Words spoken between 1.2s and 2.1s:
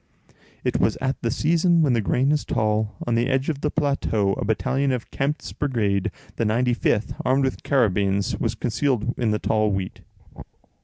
the season when the